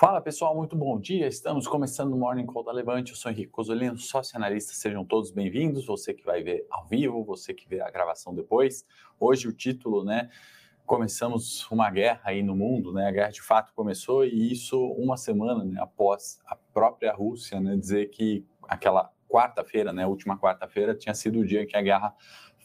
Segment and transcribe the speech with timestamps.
[0.00, 1.26] Fala pessoal, muito bom dia.
[1.26, 3.10] Estamos começando o Morning Call da Levante.
[3.10, 4.72] Eu sou Henrique Cosolino, sócio analista.
[4.72, 5.86] Sejam todos bem-vindos.
[5.86, 8.86] Você que vai ver ao vivo, você que vê a gravação depois.
[9.18, 10.30] Hoje o título, né?
[10.86, 13.08] Começamos uma guerra aí no mundo, né?
[13.08, 17.74] A guerra de fato começou e isso uma semana né, após a própria Rússia né,
[17.76, 20.06] dizer que aquela quarta-feira, né?
[20.06, 22.14] Última quarta-feira tinha sido o dia que a guerra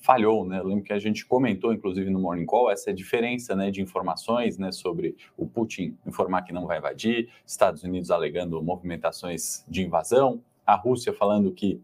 [0.03, 0.59] falhou, né?
[0.59, 4.57] Eu lembro que a gente comentou, inclusive no Morning Call, essa diferença, né, de informações,
[4.57, 10.43] né, sobre o Putin informar que não vai invadir, Estados Unidos alegando movimentações de invasão,
[10.67, 11.81] a Rússia falando que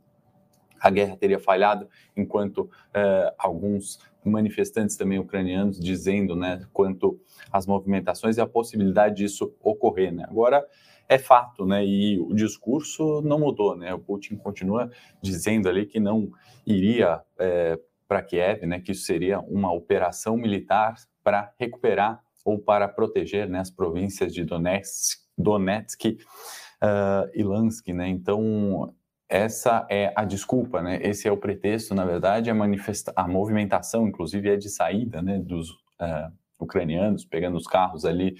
[0.81, 8.37] a guerra teria falhado, enquanto eh, alguns manifestantes também ucranianos dizendo, né, quanto às movimentações
[8.37, 10.25] e a possibilidade disso ocorrer, né?
[10.29, 10.65] Agora
[11.07, 11.85] é fato, né?
[11.85, 13.93] E o discurso não mudou, né?
[13.93, 16.29] O Putin continua dizendo ali que não
[16.65, 22.87] iria eh, para Kiev, né, que isso seria uma operação militar para recuperar ou para
[22.87, 27.87] proteger né, as províncias de Donetsk, Donetsk uh, e Luhansk.
[27.89, 28.09] Né?
[28.09, 28.91] Então,
[29.29, 30.99] essa é a desculpa, né?
[31.03, 35.37] esse é o pretexto, na verdade, a, manifesta a movimentação, inclusive, é de saída né,
[35.37, 38.37] dos uh, ucranianos, pegando os carros ali,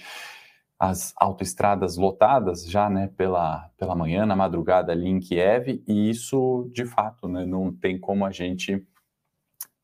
[0.80, 6.68] as autoestradas lotadas já né, pela, pela manhã, na madrugada ali em Kiev, e isso,
[6.72, 8.84] de fato, né, não tem como a gente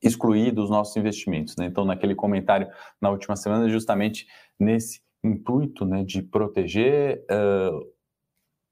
[0.07, 1.57] excluir dos nossos investimentos.
[1.57, 1.67] Né?
[1.67, 2.69] Então, naquele comentário
[3.01, 4.27] na última semana, justamente
[4.59, 7.87] nesse intuito né, de proteger uh,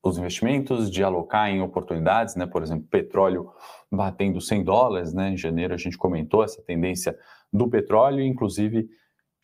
[0.02, 2.46] os investimentos, de alocar em oportunidades, né?
[2.46, 3.50] por exemplo, petróleo
[3.90, 5.30] batendo 100 dólares, né?
[5.30, 7.16] em janeiro a gente comentou essa tendência
[7.52, 8.88] do petróleo, inclusive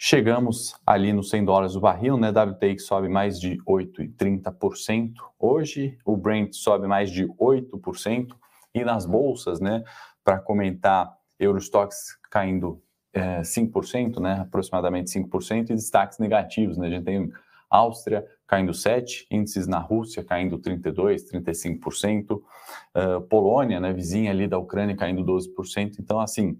[0.02, 2.30] chegamos ali nos 100 dólares o barril, né?
[2.30, 5.12] WTI sobe mais de 8,30%.
[5.38, 8.28] Hoje o Brent sobe mais de 8%.
[8.74, 9.82] E nas bolsas, né,
[10.24, 12.80] para comentar Eurostox caindo
[13.12, 16.76] é, 5%, né, aproximadamente 5%, e destaques negativos.
[16.78, 16.86] Né?
[16.86, 17.32] A gente tem
[17.68, 24.58] Áustria caindo 7%, índices na Rússia caindo 32%, 35%, uh, Polônia, né, vizinha ali da
[24.58, 25.98] Ucrânia, caindo 12%.
[26.00, 26.58] Então, assim,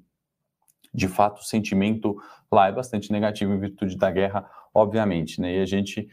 [0.95, 2.17] de fato, o sentimento
[2.51, 5.41] lá é bastante negativo em virtude da guerra, obviamente.
[5.41, 5.57] Né?
[5.57, 6.09] E a gente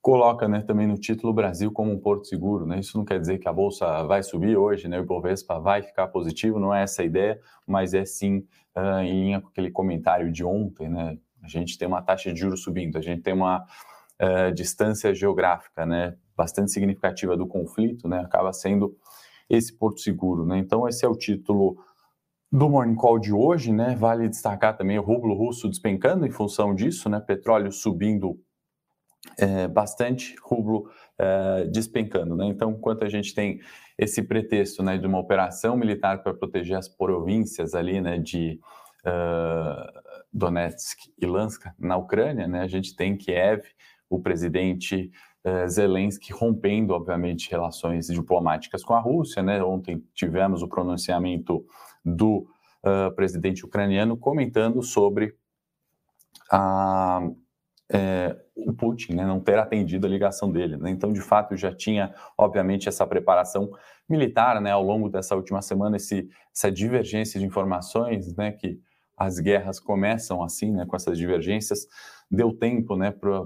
[0.00, 2.66] coloca né, também no título Brasil como um porto seguro.
[2.66, 2.80] Né?
[2.80, 4.98] Isso não quer dizer que a Bolsa vai subir hoje, né?
[4.98, 9.24] o Ibovespa vai ficar positivo, não é essa a ideia, mas é sim uh, em
[9.24, 10.88] linha com aquele comentário de ontem.
[10.88, 11.18] Né?
[11.42, 13.64] A gente tem uma taxa de juros subindo, a gente tem uma
[14.20, 18.20] uh, distância geográfica né, bastante significativa do conflito, né?
[18.20, 18.96] acaba sendo
[19.50, 20.46] esse porto seguro.
[20.46, 20.58] Né?
[20.58, 21.76] Então, esse é o título
[22.50, 23.94] do Morning Call de hoje, né?
[23.94, 27.20] Vale destacar também o rublo russo despencando em função disso, né?
[27.20, 28.40] Petróleo subindo
[29.36, 32.36] é, bastante rublo é, despencando.
[32.36, 32.46] Né?
[32.46, 33.60] Então, enquanto a gente tem
[33.98, 38.60] esse pretexto né, de uma operação militar para proteger as províncias ali né, de
[39.04, 40.00] uh,
[40.32, 43.62] Donetsk e Luhansk na Ucrânia, né, a gente tem Kiev,
[44.08, 45.10] o presidente
[45.44, 49.42] uh, Zelensky rompendo, obviamente, relações diplomáticas com a Rússia.
[49.42, 49.60] Né?
[49.62, 51.66] Ontem tivemos o pronunciamento
[52.04, 52.46] do
[52.84, 55.34] uh, presidente ucraniano comentando sobre
[56.50, 57.20] a
[57.90, 60.76] é, o Putin né, não ter atendido a ligação dele.
[60.76, 60.90] Né?
[60.90, 63.70] Então, de fato, já tinha, obviamente, essa preparação
[64.08, 68.78] militar né, ao longo dessa última semana, esse, essa divergência de informações, né, que
[69.16, 71.86] as guerras começam assim, né, com essas divergências,
[72.30, 73.44] deu tempo né, pra,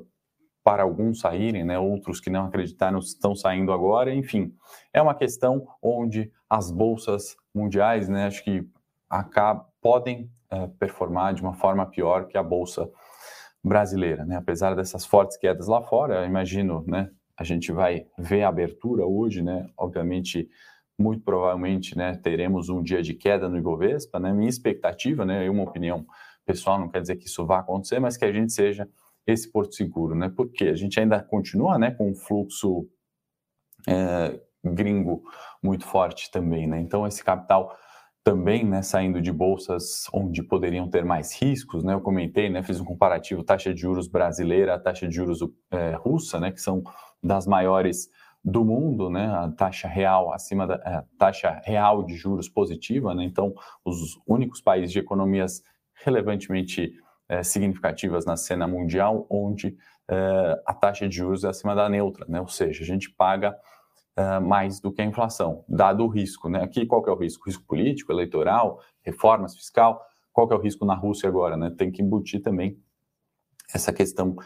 [0.62, 4.54] para alguns saírem, né, outros que não acreditaram estão saindo agora, enfim,
[4.92, 8.68] é uma questão onde as bolsas mundiais, né, acho que
[9.08, 12.88] acabam, podem é, performar de uma forma pior que a bolsa
[13.62, 14.36] brasileira, né?
[14.36, 17.10] Apesar dessas fortes quedas lá fora, imagino, né?
[17.36, 19.68] A gente vai ver a abertura hoje, né?
[19.76, 20.48] Obviamente,
[20.98, 22.14] muito provavelmente, né?
[22.16, 24.32] Teremos um dia de queda no Ibovespa, né?
[24.32, 25.48] Minha expectativa, né?
[25.48, 26.04] Uma opinião
[26.44, 28.88] pessoal, não quer dizer que isso vá acontecer, mas que a gente seja
[29.26, 30.28] esse porto seguro, né?
[30.34, 31.92] Porque a gente ainda continua, né?
[31.92, 32.88] Com um fluxo
[33.88, 35.22] é, gringo
[35.62, 36.80] muito forte também, né?
[36.80, 37.76] Então esse capital
[38.24, 42.78] também, né, saindo de bolsas onde poderiam ter mais riscos, né, eu comentei, né, fiz
[42.80, 45.40] um comparativo taxa de juros brasileira, taxa de juros
[45.70, 46.82] é, russa, né, que são
[47.22, 48.08] das maiores
[48.44, 53.24] do mundo, né, a taxa real acima da é, taxa real de juros positiva, né,
[53.24, 53.52] então
[53.84, 55.62] os únicos países de economias
[56.04, 56.92] relevantemente
[57.28, 59.76] é, significativas na cena mundial onde
[60.08, 63.56] é, a taxa de juros é acima da neutra, né, ou seja, a gente paga
[64.18, 66.48] uh, mais do que a inflação, dado o risco.
[66.48, 66.62] Né?
[66.62, 67.46] Aqui, qual que é o risco?
[67.46, 70.00] Risco político, eleitoral, reformas fiscal.
[70.32, 71.56] Qual que é o risco na Rússia agora?
[71.56, 71.70] Né?
[71.76, 72.78] Tem que embutir também
[73.74, 74.36] essa questão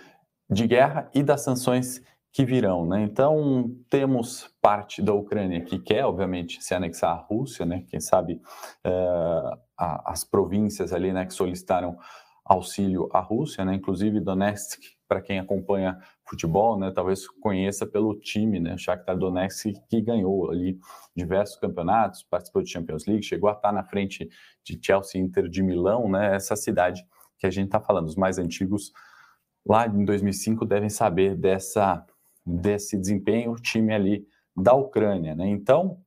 [0.48, 2.00] de guerra e das sanções
[2.32, 2.84] que virão.
[2.84, 3.02] Né?
[3.02, 7.84] Então, temos parte da Ucrânia que quer, obviamente, se anexar à Rússia, né?
[7.88, 8.40] quem sabe
[8.86, 11.96] uh, as províncias ali né, que solicitaram
[12.44, 13.74] auxílio à Rússia, né?
[13.74, 15.98] inclusive Donetsk, para quem acompanha
[16.28, 20.78] futebol, né, talvez conheça pelo time, né, Shakhtar Donetsk, que ganhou ali
[21.14, 24.28] diversos campeonatos, participou de Champions League, chegou a estar na frente
[24.64, 27.06] de Chelsea Inter de Milão, né, essa cidade
[27.38, 28.92] que a gente está falando, os mais antigos
[29.64, 32.04] lá em 2005 devem saber dessa,
[32.44, 34.26] desse desempenho, o time ali
[34.56, 36.00] da Ucrânia, né, então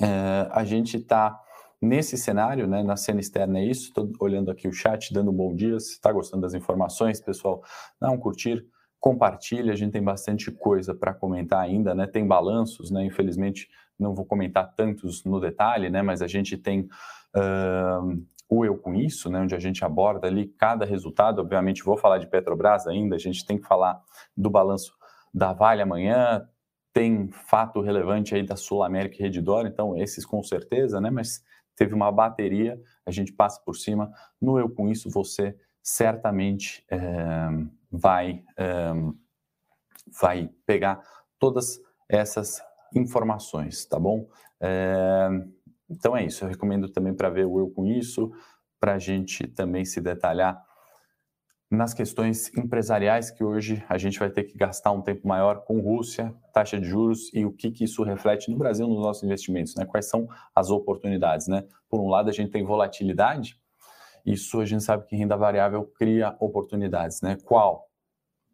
[0.00, 1.40] é, a gente está
[1.80, 5.34] nesse cenário, né, na cena externa é isso, estou olhando aqui o chat, dando um
[5.34, 7.62] bom dia, se está gostando das informações, pessoal,
[7.98, 8.66] dá um curtir,
[9.00, 12.06] compartilha, a gente tem bastante coisa para comentar ainda, né?
[12.06, 13.04] Tem balanços, né?
[13.04, 13.68] Infelizmente
[13.98, 16.02] não vou comentar tantos no detalhe, né?
[16.02, 16.88] Mas a gente tem
[17.34, 19.40] uh, o Eu Com Isso, né?
[19.40, 21.40] Onde a gente aborda ali cada resultado.
[21.40, 24.00] Obviamente vou falar de Petrobras ainda, a gente tem que falar
[24.36, 24.92] do balanço
[25.32, 26.46] da Vale amanhã,
[26.92, 31.08] tem fato relevante aí da Sul América e Redditor, então esses com certeza, né?
[31.08, 31.42] Mas
[31.74, 34.10] teve uma bateria, a gente passa por cima.
[34.40, 36.84] No Eu Com Isso você certamente...
[36.90, 38.44] Uh, vai,
[38.94, 39.14] um,
[40.20, 41.02] vai pegar
[41.38, 42.62] todas essas
[42.94, 44.28] informações, tá bom?
[44.60, 45.28] É,
[45.88, 48.32] então é isso, eu recomendo também para ver o eu com isso,
[48.78, 50.62] para a gente também se detalhar
[51.70, 55.80] nas questões empresariais que hoje a gente vai ter que gastar um tempo maior com
[55.80, 59.76] Rússia, taxa de juros e o que, que isso reflete no Brasil nos nossos investimentos,
[59.76, 59.84] né?
[59.84, 61.64] Quais são as oportunidades, né?
[61.88, 63.56] Por um lado a gente tem volatilidade,
[64.24, 67.36] isso a gente sabe que renda variável cria oportunidades, né?
[67.44, 67.88] Qual?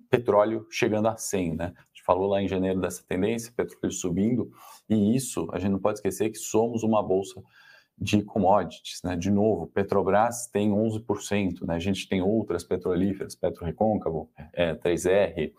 [0.09, 1.73] Petróleo chegando a 100, né?
[1.77, 4.51] A gente falou lá em janeiro dessa tendência, petróleo subindo,
[4.89, 7.43] e isso a gente não pode esquecer que somos uma bolsa
[7.99, 9.17] de commodities, né?
[9.17, 11.75] De novo, Petrobras tem 11%, né?
[11.75, 15.53] A gente tem outras petrolíferas, Petro Recôncavo, é, 3R,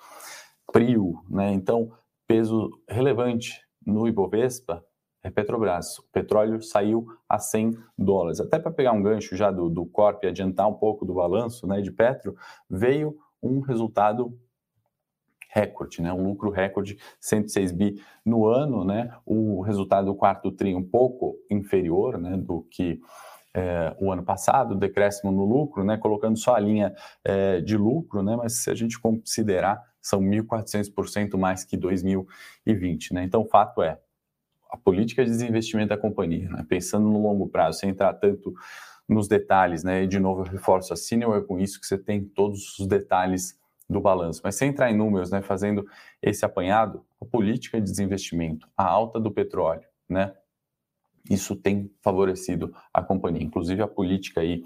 [0.71, 1.51] Prio, né?
[1.51, 1.91] Então,
[2.27, 4.83] peso relevante no Ibovespa
[5.31, 5.99] Petrobras.
[5.99, 8.39] O petróleo saiu a 100 dólares.
[8.39, 11.67] Até para pegar um gancho já do, do Corp e adiantar um pouco do balanço
[11.67, 12.35] né, de Petro,
[12.69, 14.37] veio um resultado
[15.49, 16.13] recorde, né?
[16.13, 19.11] um lucro recorde, 106 bi no ano, né?
[19.25, 23.01] o resultado do quarto TRI um pouco inferior né, do que
[23.53, 28.21] é, o ano passado, decréscimo no lucro, né, colocando só a linha é, de lucro,
[28.21, 33.13] né, mas se a gente considerar, são 1.400% mais que 2020.
[33.15, 33.23] Né?
[33.23, 33.99] Então, o fato é,
[34.69, 36.65] a política de desinvestimento da companhia, né?
[36.67, 38.53] pensando no longo prazo, sem entrar tanto
[39.07, 40.03] nos detalhes, né?
[40.03, 43.57] E de novo eu reforço, assine é com isso que você tem todos os detalhes
[43.89, 44.41] do balanço.
[44.43, 45.41] Mas sem entrar em números, né?
[45.41, 45.85] Fazendo
[46.21, 50.33] esse apanhado, a política de desinvestimento, a alta do petróleo, né?
[51.29, 54.63] Isso tem favorecido a companhia, inclusive a política aí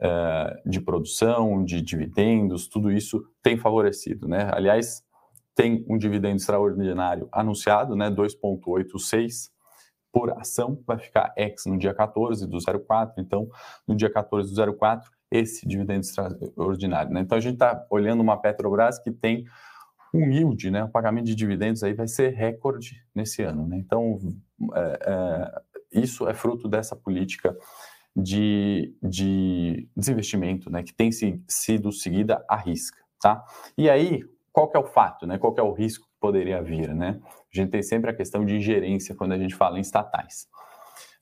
[0.00, 4.50] uh, de produção, de dividendos, tudo isso tem favorecido, né?
[4.52, 5.04] Aliás,
[5.54, 9.50] tem um dividendo extraordinário anunciado, né, 2,86
[10.12, 13.48] por ação, vai ficar ex no dia 14 do 04, então
[13.86, 17.12] no dia 14 do 04, esse dividendo extraordinário.
[17.12, 17.20] Né?
[17.20, 19.44] Então a gente está olhando uma Petrobras que tem
[20.12, 23.68] um yield, né, o pagamento de dividendos aí vai ser recorde nesse ano.
[23.68, 23.78] Né?
[23.78, 24.18] Então
[24.74, 27.56] é, é, isso é fruto dessa política
[28.14, 32.98] de, de desinvestimento né, que tem se, sido seguida à risca.
[33.20, 33.44] Tá?
[33.76, 35.38] E aí, qual que é o fato, né?
[35.38, 37.20] Qual que é o risco que poderia vir, né?
[37.24, 40.48] A gente tem sempre a questão de ingerência quando a gente fala em estatais.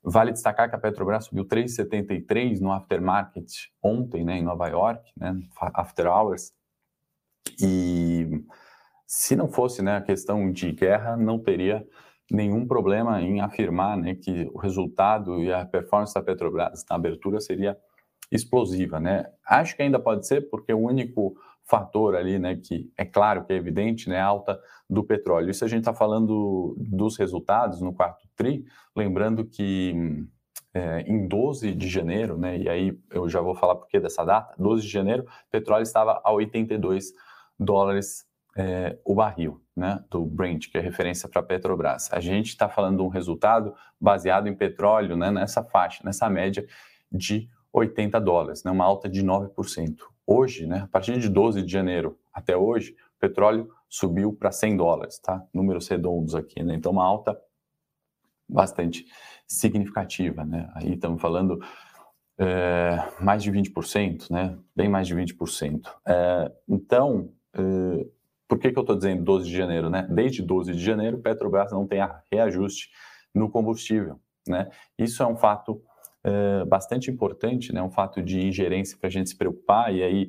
[0.02, 3.46] Vale destacar que a Petrobras subiu 3,73 no aftermarket
[3.82, 5.34] ontem, né, em Nova York, né,
[5.74, 6.52] after hours.
[7.60, 8.44] E
[9.06, 11.84] se não fosse, né, a questão de guerra, não teria
[12.30, 17.40] nenhum problema em afirmar, né, que o resultado e a performance da Petrobras na abertura
[17.40, 17.76] seria
[18.30, 19.26] explosiva, né?
[19.46, 21.34] Acho que ainda pode ser porque o único
[21.68, 24.58] fator ali, né, que é claro que é evidente, né, alta
[24.88, 25.50] do petróleo.
[25.50, 28.64] Isso a gente está falando dos resultados no quarto tri,
[28.96, 29.94] lembrando que
[30.72, 34.24] é, em 12 de janeiro, né, e aí eu já vou falar por que dessa
[34.24, 37.12] data, 12 de janeiro, petróleo estava a 82
[37.60, 42.10] dólares é, o barril, né, do Brent, que é referência para Petrobras.
[42.12, 46.66] A gente está falando de um resultado baseado em petróleo, né, nessa faixa, nessa média
[47.12, 49.96] de 80 dólares, né, uma alta de 9%.
[50.26, 54.76] Hoje, né, a partir de 12 de janeiro até hoje, o petróleo subiu para 100
[54.76, 55.42] dólares, tá?
[55.52, 56.74] Números redondos aqui, né?
[56.74, 57.40] Então, uma alta
[58.48, 59.06] bastante
[59.46, 60.70] significativa, né?
[60.74, 61.58] Aí estamos falando
[62.38, 64.56] é, mais de 20%, né?
[64.76, 65.80] Bem mais de 20%.
[66.06, 68.06] É, então, é,
[68.46, 70.06] por que, que eu estou dizendo 12 de janeiro, né?
[70.10, 72.90] Desde 12 de janeiro, Petrobras não tem reajuste
[73.34, 74.70] no combustível, né?
[74.98, 75.82] Isso é um fato
[76.24, 77.82] é, bastante importante, né?
[77.82, 80.28] Um fato de ingerência para a gente se preocupar e aí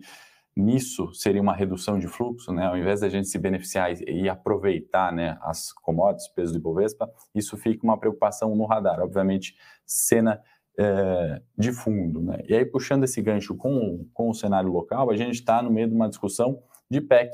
[0.56, 2.66] nisso seria uma redução de fluxo, né?
[2.66, 7.10] Ao invés da gente se beneficiar e, e aproveitar, né, as commodities, peso do Ibovespa,
[7.34, 9.00] isso fica uma preocupação no radar.
[9.00, 9.56] Obviamente,
[9.86, 10.42] cena
[10.78, 12.40] é, de fundo, né?
[12.48, 15.88] E aí puxando esse gancho com, com o cenário local, a gente está no meio
[15.88, 17.32] de uma discussão de PEC,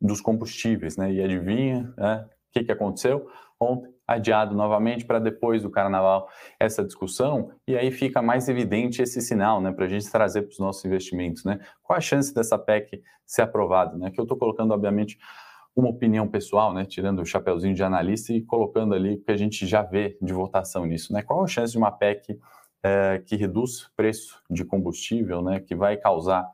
[0.00, 1.12] dos combustíveis, né?
[1.12, 2.26] E adivinha, né?
[2.26, 3.28] O que, que aconteceu?
[3.58, 6.28] Ontem, adiado novamente para depois do carnaval
[6.58, 10.50] essa discussão, e aí fica mais evidente esse sinal, né, para a gente trazer para
[10.50, 11.60] os nossos investimentos, né?
[11.82, 14.10] Qual a chance dessa PEC ser aprovada, né?
[14.10, 15.18] Que eu estou colocando, obviamente,
[15.74, 19.36] uma opinião pessoal, né, tirando o chapeuzinho de analista e colocando ali o que a
[19.36, 21.22] gente já vê de votação nisso, né?
[21.22, 22.38] Qual a chance de uma PEC
[22.82, 26.44] é, que reduz preço de combustível, né, que vai causar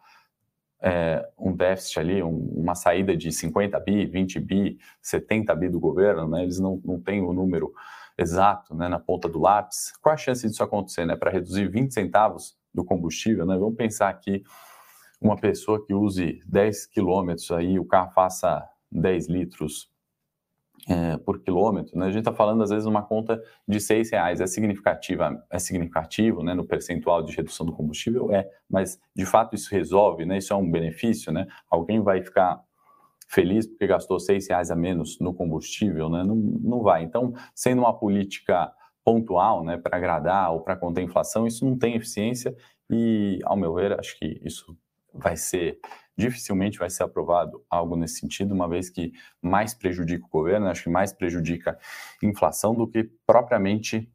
[0.81, 5.81] é, um déficit ali, um, uma saída de 50 bi, 20 bi, 70 bi do
[5.81, 6.43] governo, né?
[6.43, 7.73] Eles não, não têm o número
[8.17, 9.93] exato né, na ponta do lápis.
[10.03, 11.17] Qual a chance disso acontecer, né?
[11.17, 13.57] Para reduzir 20 centavos do combustível, né?
[13.57, 14.43] Vamos pensar aqui
[15.21, 19.91] uma pessoa que use 10 quilômetros aí, o carro faça 10 litros
[20.87, 22.07] é, por quilômetro, né?
[22.07, 26.43] A gente está falando às vezes uma conta de seis reais, é significativa, é significativo,
[26.43, 26.55] né?
[26.55, 30.39] No percentual de redução do combustível é, mas de fato isso resolve, né?
[30.39, 31.47] Isso é um benefício, né?
[31.71, 32.61] Alguém vai ficar
[33.29, 36.23] feliz porque gastou seis reais a menos no combustível, né?
[36.23, 37.03] Não, não vai.
[37.03, 38.73] Então, sendo uma política
[39.05, 42.55] pontual, né, para agradar ou para conter a inflação, isso não tem eficiência
[42.91, 44.77] e, ao meu ver, acho que isso
[45.15, 45.79] vai ser
[46.19, 50.83] dificilmente vai ser aprovado algo nesse sentido, uma vez que mais prejudica o governo, acho
[50.83, 51.79] que mais prejudica
[52.23, 54.13] a inflação do que propriamente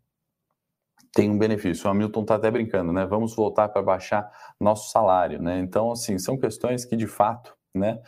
[1.13, 1.87] tem um benefício.
[1.87, 3.05] O Hamilton está até brincando, né?
[3.05, 4.29] Vamos voltar para baixar
[4.59, 5.59] nosso salário, né?
[5.59, 8.01] Então, assim, são questões que de fato, né,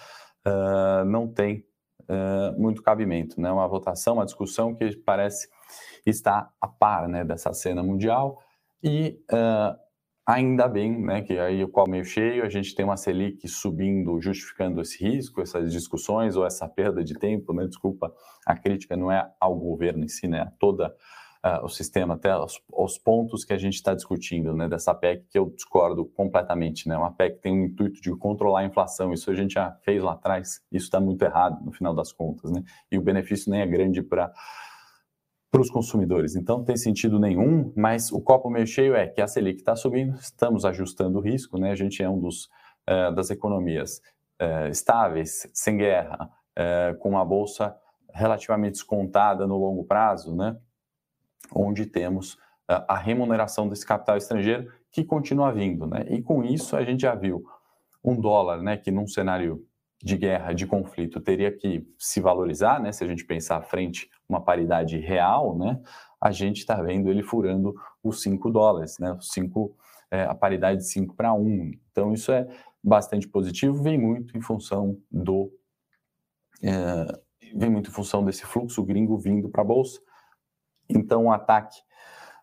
[0.46, 1.66] uh, não tem
[2.10, 3.52] uh, muito cabimento, né?
[3.52, 5.48] Uma votação, uma discussão que parece
[6.06, 8.42] estar a par, né, dessa cena mundial
[8.84, 9.85] e uh,
[10.28, 14.20] Ainda bem, né, que aí o qual meio cheio, a gente tem uma Selic subindo,
[14.20, 18.12] justificando esse risco, essas discussões ou essa perda de tempo, né, desculpa,
[18.44, 20.88] a crítica não é ao governo em si, né, a toda
[21.46, 25.28] uh, o sistema, até os, os, pontos que a gente está discutindo, né, dessa PEC
[25.30, 29.30] que eu discordo completamente, né, uma PEC tem o intuito de controlar a inflação, isso
[29.30, 32.64] a gente já fez lá atrás, isso está muito errado no final das contas, né,
[32.92, 34.34] e o benefício nem é grande para
[35.56, 36.36] para os consumidores.
[36.36, 39.74] Então, não tem sentido nenhum, mas o copo meio cheio é que a Selic está
[39.74, 41.72] subindo, estamos ajustando o risco, né?
[41.72, 42.50] A gente é um dos
[42.90, 44.02] uh, das economias
[44.42, 47.74] uh, estáveis, sem guerra, uh, com uma bolsa
[48.14, 50.58] relativamente descontada no longo prazo, né?
[51.54, 56.04] Onde temos a remuneração desse capital estrangeiro que continua vindo, né?
[56.10, 57.46] E com isso a gente já viu
[58.04, 58.76] um dólar, né?
[58.76, 59.66] Que num cenário
[60.04, 62.92] de guerra, de conflito, teria que se valorizar, né?
[62.92, 65.82] Se a gente pensar à frente uma paridade real, né?
[66.20, 69.12] A gente está vendo ele furando os 5 dólares, né?
[69.14, 69.76] Os 5,
[70.12, 71.72] é, a paridade de 5 para 1.
[71.92, 72.48] Então, isso é
[72.84, 75.52] bastante positivo, vem muito em função do.
[76.64, 77.20] É,
[77.56, 80.00] vem muito em função desse fluxo gringo vindo para a Bolsa.
[80.90, 81.82] Então, o ataque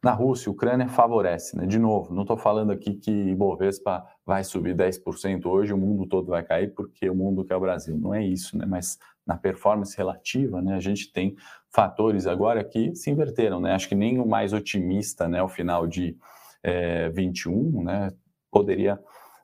[0.02, 1.64] na Rússia, Ucrânia favorece, né?
[1.64, 6.26] De novo, não estou falando aqui que Ibovespa vai subir 10% hoje, o mundo todo
[6.26, 7.96] vai cair porque o mundo quer o Brasil.
[7.96, 8.66] Não é isso, né?
[8.66, 11.36] Mas na performance relativa, né, a gente tem
[11.70, 13.74] fatores agora que se inverteram, né?
[13.74, 16.16] Acho que nem o mais otimista, né, ao final de
[16.64, 18.10] é, 21, né,
[18.50, 18.98] poderia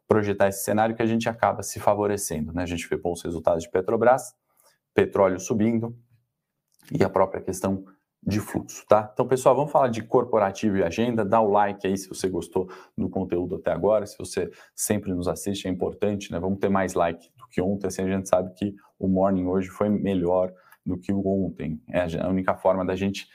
[0.08, 2.62] projetar esse cenário que a gente acaba se favorecendo, né?
[2.62, 4.34] A gente vê bons resultados de Petrobras,
[4.92, 5.96] petróleo subindo
[6.90, 7.84] e a própria questão
[8.22, 9.08] de fluxo, tá?
[9.12, 11.24] Então, pessoal, vamos falar de corporativo e agenda.
[11.24, 14.06] Dá o like aí se você gostou do conteúdo até agora.
[14.06, 16.38] Se você sempre nos assiste, é importante, né?
[16.38, 19.68] Vamos ter mais like do que ontem, assim a gente sabe que o morning hoje
[19.68, 20.52] foi melhor
[20.84, 21.80] do que o ontem.
[21.88, 23.28] É a única forma da gente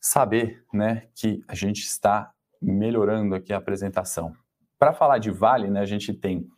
[0.00, 2.30] saber, né, que a gente está
[2.62, 4.32] melhorando aqui a apresentação.
[4.78, 6.48] Para falar de Vale, né, a gente tem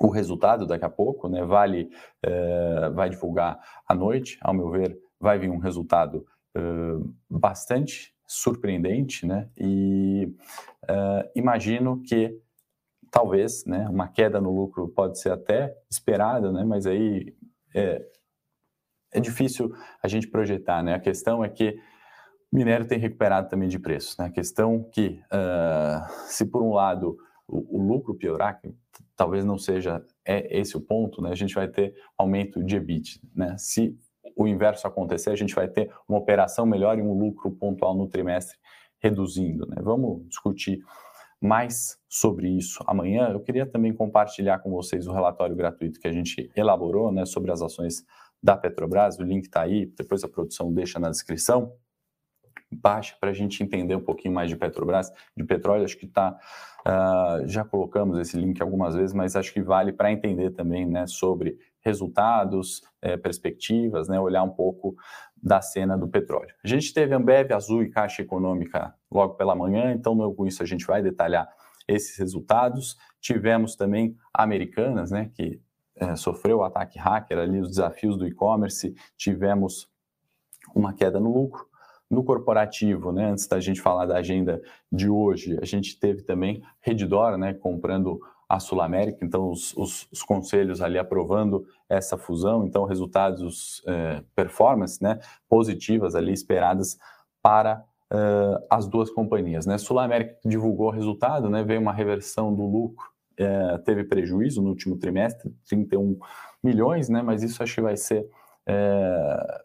[0.00, 1.44] o resultado daqui a pouco, né?
[1.44, 1.88] Vale
[2.22, 6.26] é, vai divulgar à noite, ao meu ver, vai vir um resultado
[7.28, 9.48] bastante surpreendente, né?
[9.56, 10.34] E
[10.84, 12.40] uh, imagino que
[13.10, 16.64] talvez, né, uma queda no lucro pode ser até esperada, né?
[16.64, 17.34] Mas aí
[17.74, 18.04] é,
[19.12, 20.94] é difícil a gente projetar, né?
[20.94, 21.78] A questão é que
[22.52, 24.26] o minério tem recuperado também de preço, né?
[24.26, 28.74] A questão que uh, se por um lado o, o lucro piorar, que
[29.14, 31.30] talvez não seja é esse o ponto, né?
[31.30, 33.54] A gente vai ter aumento de EBIT, né?
[33.58, 33.96] Se
[34.36, 38.08] o inverso acontecer, a gente vai ter uma operação melhor e um lucro pontual no
[38.08, 38.58] trimestre
[38.98, 39.66] reduzindo.
[39.66, 39.76] Né?
[39.80, 40.80] Vamos discutir
[41.40, 43.28] mais sobre isso amanhã.
[43.28, 47.52] Eu queria também compartilhar com vocês o relatório gratuito que a gente elaborou né, sobre
[47.52, 48.04] as ações
[48.42, 49.18] da Petrobras.
[49.18, 51.72] O link está aí, depois a produção deixa na descrição.
[52.74, 55.84] Baixa para a gente entender um pouquinho mais de Petrobras, de petróleo.
[55.84, 56.30] Acho que está.
[56.30, 60.86] Uh, ah, já colocamos esse link algumas vezes, mas acho que vale para entender também
[60.86, 64.94] né, sobre resultados, é, perspectivas, né, olhar um pouco
[65.42, 66.54] da cena do petróleo.
[66.64, 70.66] A gente teve Ambev, Azul e Caixa Econômica logo pela manhã, então com isso a
[70.66, 71.46] gente vai detalhar
[71.86, 72.96] esses resultados.
[73.20, 75.60] Tivemos também Americanas, né, que
[75.96, 79.88] é, sofreu o ataque hacker ali, os desafios do e-commerce, tivemos
[80.74, 81.66] uma queda no lucro.
[82.14, 86.62] No corporativo, né, antes da gente falar da agenda de hoje, a gente teve também
[86.80, 92.64] Redditor, né, comprando a Sul América, então os, os, os, conselhos ali aprovando essa fusão,
[92.64, 95.18] então resultados, eh, performance, né,
[95.48, 96.96] positivas ali esperadas
[97.42, 99.76] para uh, as duas companhias, né.
[99.76, 104.68] Sul América divulgou o resultado, né, veio uma reversão do lucro, eh, teve prejuízo no
[104.68, 106.16] último trimestre, 31
[106.62, 108.24] milhões, né, mas isso acho que vai ser
[108.68, 109.62] eh,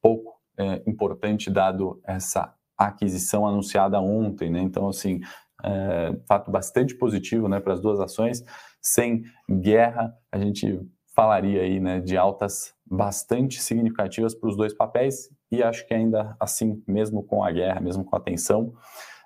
[0.00, 4.60] pouco é, importante dado essa aquisição anunciada ontem, né?
[4.60, 5.20] Então, assim,
[5.64, 8.44] é, fato bastante positivo, né, para as duas ações.
[8.80, 10.80] Sem guerra, a gente
[11.14, 16.36] falaria aí, né, de altas bastante significativas para os dois papéis e acho que ainda
[16.38, 18.72] assim, mesmo com a guerra, mesmo com a tensão,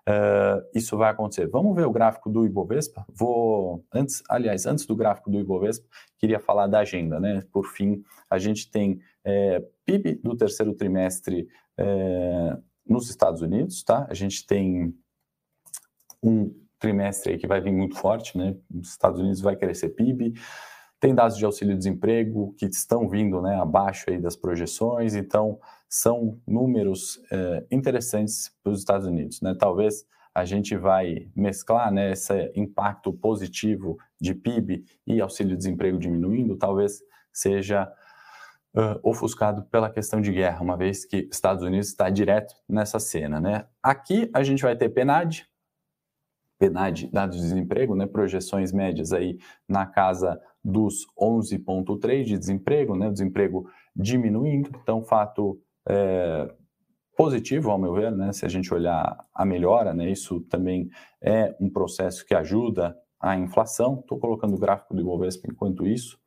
[0.08, 1.46] Uh, isso vai acontecer.
[1.46, 3.06] Vamos ver o gráfico do Ibovespa?
[3.08, 5.86] Vou antes, aliás, antes do gráfico do Ibovespa,
[6.18, 7.42] queria falar da agenda, né?
[7.52, 11.46] Por fim, a gente tem é, PIB do terceiro trimestre
[11.78, 14.06] é, nos Estados Unidos, tá?
[14.10, 14.92] A gente tem
[16.20, 18.56] um trimestre que vai vir muito forte, né?
[18.74, 20.34] Os Estados Unidos vai crescer PIB.
[21.02, 27.20] Tem dados de auxílio-desemprego que estão vindo né, abaixo aí das projeções, então são números
[27.28, 29.40] é, interessantes para os Estados Unidos.
[29.40, 29.52] Né?
[29.58, 37.00] Talvez a gente vai mesclar né, esse impacto positivo de PIB e auxílio-desemprego diminuindo, talvez
[37.32, 37.92] seja
[38.76, 43.40] uh, ofuscado pela questão de guerra, uma vez que Estados Unidos está direto nessa cena.
[43.40, 43.66] Né?
[43.82, 45.48] Aqui a gente vai ter PNAD,
[46.62, 49.38] PNAD, dados de desemprego, né, projeções médias aí
[49.68, 56.48] na casa dos 11,3 de desemprego, né, o desemprego diminuindo, então fato é,
[57.16, 58.32] positivo, ao meu ver, né?
[58.32, 60.10] Se a gente olhar a melhora, né?
[60.10, 60.88] Isso também
[61.20, 64.00] é um processo que ajuda a inflação.
[64.00, 66.18] Estou colocando o gráfico do Ibovespa enquanto isso.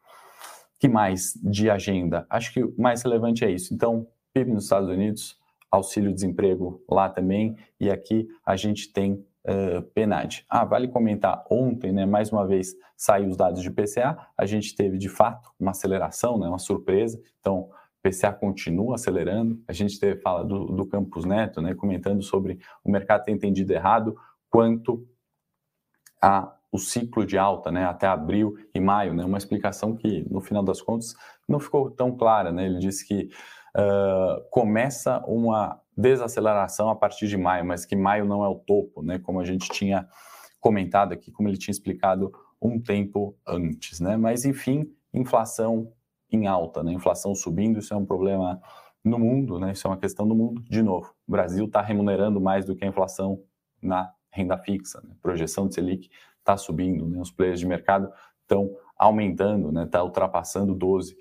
[0.80, 2.26] Que mais de agenda?
[2.30, 3.74] Acho que o mais relevante é isso.
[3.74, 5.38] Então, PIB nos Estados Unidos,
[5.72, 10.46] auxílio-desemprego lá também, e aqui a gente tem uh.
[10.50, 14.76] Ah, vale comentar, ontem, né, mais uma vez, saiu os dados de PCA, a gente
[14.76, 17.70] teve, de fato, uma aceleração, né, uma surpresa, então,
[18.06, 19.60] PCA continua acelerando.
[19.68, 23.74] A gente teve fala do, do Campus Neto, né, comentando sobre o mercado ter entendido
[23.74, 24.16] errado
[24.50, 25.08] quanto
[26.22, 30.42] a o ciclo de alta, né, até abril e maio, né, uma explicação que no
[30.42, 31.16] final das contas
[31.48, 32.66] não ficou tão clara, né.
[32.66, 33.30] Ele disse que
[33.76, 39.02] uh, começa uma desaceleração a partir de maio, mas que maio não é o topo,
[39.02, 40.08] né, como a gente tinha
[40.60, 44.18] comentado aqui, como ele tinha explicado um tempo antes, né.
[44.18, 45.92] Mas enfim, inflação
[46.32, 46.92] em alta, né?
[46.92, 48.60] Inflação subindo, isso é um problema
[49.04, 49.72] no mundo, né?
[49.72, 50.62] Isso é uma questão do mundo.
[50.64, 53.42] De novo, o Brasil está remunerando mais do que a inflação
[53.82, 55.02] na renda fixa.
[55.04, 55.16] Né?
[55.22, 56.10] Projeção de Selic
[56.40, 57.20] está subindo, né?
[57.20, 58.12] Os players de mercado
[58.42, 59.84] estão aumentando, né?
[59.84, 61.16] Está ultrapassando 12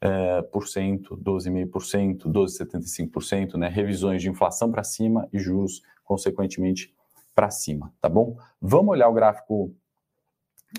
[0.00, 3.68] é, por cento, 12,5%, 12,75%, né?
[3.68, 6.94] Revisões de inflação para cima e juros consequentemente
[7.34, 8.36] para cima, tá bom?
[8.60, 9.74] Vamos olhar o gráfico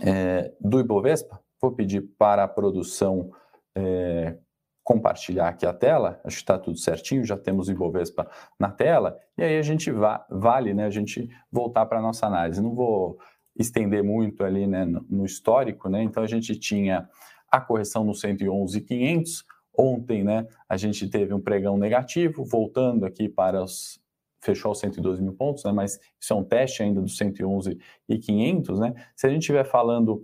[0.01, 1.39] é, do Ibovespa.
[1.61, 3.31] Vou pedir para a produção
[3.75, 4.35] é,
[4.83, 8.29] compartilhar aqui a tela, acho que está tudo certinho, já temos o Ibovespa
[8.59, 12.25] na tela, e aí a gente va vale né, a gente voltar para a nossa
[12.25, 12.61] análise.
[12.61, 13.19] Não vou
[13.55, 17.07] estender muito ali né, no, no histórico, né, então a gente tinha
[17.51, 19.45] a correção no 111,500,
[19.77, 23.99] ontem né, a gente teve um pregão negativo, voltando aqui para os
[24.41, 28.17] fechou aos 112 mil pontos, né, mas isso é um teste ainda dos 111 e
[28.17, 28.93] 500, né?
[29.15, 30.23] Se a gente estiver falando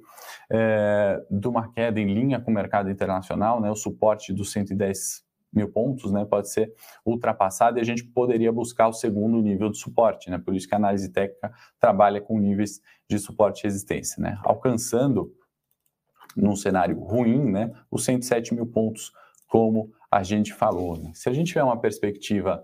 [0.50, 5.26] é, de uma queda em linha com o mercado internacional, né, o suporte dos 110
[5.52, 6.74] mil pontos, né, pode ser
[7.06, 10.38] ultrapassado e a gente poderia buscar o segundo nível de suporte, né?
[10.38, 14.38] Por isso que a análise técnica trabalha com níveis de suporte e resistência, né?
[14.44, 15.32] Alcançando
[16.36, 19.12] num cenário ruim, né, os 107 mil pontos,
[19.48, 20.98] como a gente falou.
[20.98, 21.12] Né?
[21.14, 22.64] Se a gente tiver uma perspectiva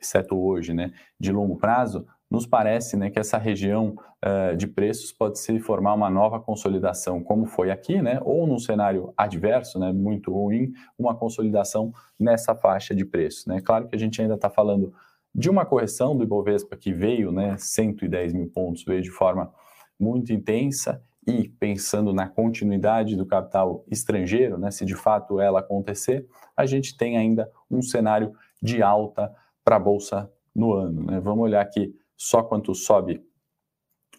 [0.00, 5.12] exceto hoje, né, de longo prazo, nos parece né, que essa região uh, de preços
[5.12, 9.92] pode se formar uma nova consolidação, como foi aqui, né, ou num cenário adverso, né,
[9.92, 13.48] muito ruim, uma consolidação nessa faixa de preço.
[13.48, 13.60] Né.
[13.60, 14.92] Claro que a gente ainda está falando
[15.34, 19.52] de uma correção do Ibovespa que veio, né, 110 mil pontos, veio de forma
[20.00, 26.26] muito intensa e pensando na continuidade do capital estrangeiro, né, se de fato ela acontecer,
[26.56, 29.32] a gente tem ainda um cenário de alta
[29.64, 31.04] para a Bolsa no ano.
[31.04, 31.20] Né?
[31.20, 33.24] Vamos olhar aqui só quanto sobe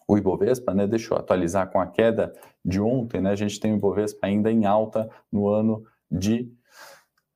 [0.08, 0.88] o Ibovespa, né?
[0.88, 3.32] deixa eu atualizar com a queda de ontem, né?
[3.32, 6.52] a gente tem o Ibovespa ainda em alta no ano de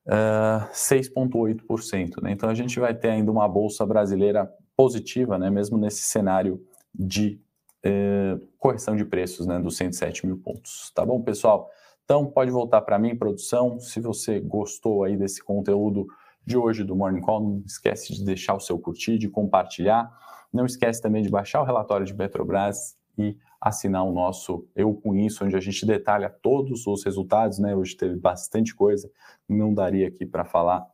[0.06, 2.22] uh, eh, 6,8%.
[2.22, 2.32] Né?
[2.32, 5.50] Então a gente vai ter ainda uma Bolsa brasileira positiva, né?
[5.50, 6.62] mesmo nesse cenário
[6.94, 7.40] de
[7.84, 9.58] uh, correção de preços né?
[9.58, 10.90] dos 107 mil pontos.
[10.94, 11.70] Tá bom, pessoal?
[12.04, 13.78] Então pode voltar para mim, produção.
[13.78, 16.06] Se você gostou aí desse conteúdo
[16.44, 20.10] de hoje do Morning Call, não esquece de deixar o seu curtir, de compartilhar.
[20.52, 25.14] Não esquece também de baixar o relatório de Petrobras e assinar o nosso Eu Com
[25.14, 27.74] Isso, onde a gente detalha todos os resultados, né?
[27.76, 29.10] Hoje teve bastante coisa,
[29.48, 30.86] não daria aqui para falar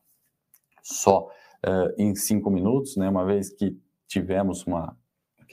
[0.83, 1.29] só
[1.64, 3.09] uh, em cinco minutos, né?
[3.09, 4.97] Uma vez que tivemos uma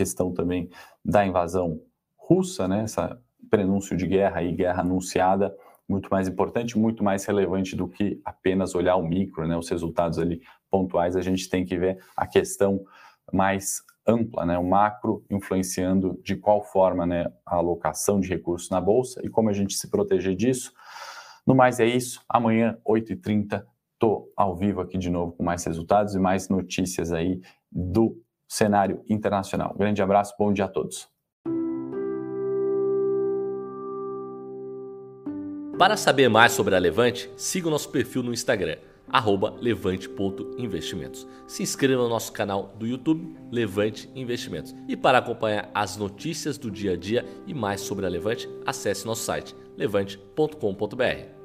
[0.01, 0.67] questão também
[1.05, 1.79] da invasão
[2.17, 2.83] russa, né?
[2.83, 5.55] Essa prenúncio de guerra e guerra anunciada,
[5.87, 9.55] muito mais importante, muito mais relevante do que apenas olhar o micro, né?
[9.55, 12.83] Os resultados ali pontuais, a gente tem que ver a questão
[13.31, 18.81] mais ampla, né, o macro influenciando de qual forma né, a alocação de recursos na
[18.81, 20.73] Bolsa e como a gente se proteger disso.
[21.45, 26.15] No mais é isso, amanhã, 8h30, estou ao vivo aqui de novo com mais resultados
[26.15, 27.39] e mais notícias aí
[27.71, 28.19] do
[28.51, 29.73] cenário internacional.
[29.77, 31.09] Grande abraço, bom dia a todos.
[35.79, 38.77] Para saber mais sobre a Levante, siga o nosso perfil no Instagram
[39.59, 41.27] levante.investimentos.
[41.47, 44.75] Se inscreva no nosso canal do YouTube Levante Investimentos.
[44.87, 49.05] E para acompanhar as notícias do dia a dia e mais sobre a Levante, acesse
[49.05, 51.40] nosso site levante.com.br.